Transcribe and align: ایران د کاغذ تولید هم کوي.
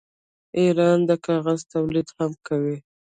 ایران 0.59 0.99
د 1.09 1.11
کاغذ 1.25 1.59
تولید 1.73 2.07
هم 2.17 2.31
کوي. 2.47 2.77